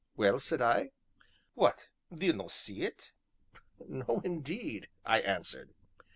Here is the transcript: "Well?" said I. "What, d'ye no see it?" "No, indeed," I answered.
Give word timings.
"Well?" 0.15 0.39
said 0.39 0.63
I. 0.63 0.93
"What, 1.53 1.85
d'ye 2.11 2.31
no 2.31 2.47
see 2.47 2.81
it?" 2.81 3.13
"No, 3.87 4.19
indeed," 4.25 4.89
I 5.05 5.19
answered. 5.21 5.75